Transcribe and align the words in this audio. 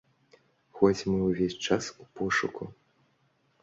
Хоць 0.79 1.05
мы 1.11 1.19
ўвесь 1.27 1.59
час 1.69 1.83
у 2.01 2.11
пошуку. 2.19 2.63